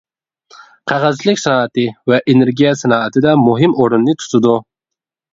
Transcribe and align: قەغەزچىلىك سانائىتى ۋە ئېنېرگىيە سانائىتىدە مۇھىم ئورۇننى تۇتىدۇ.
قەغەزچىلىك 0.91 1.41
سانائىتى 1.41 1.83
ۋە 2.11 2.17
ئېنېرگىيە 2.33 2.71
سانائىتىدە 2.79 3.33
مۇھىم 3.41 3.75
ئورۇننى 3.83 4.17
تۇتىدۇ. 4.23 4.55